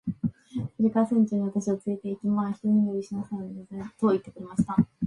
[0.77, 4.75] それから船長室に私をつれて行き、「まあ一寝入りしなさるんですね。」と言ってくれました。